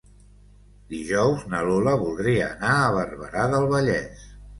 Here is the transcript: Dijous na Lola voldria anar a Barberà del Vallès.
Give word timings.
Dijous 0.93 1.43
na 1.51 1.59
Lola 1.67 1.93
voldria 2.03 2.47
anar 2.55 2.71
a 2.79 2.89
Barberà 2.95 3.45
del 3.53 3.69
Vallès. 3.75 4.25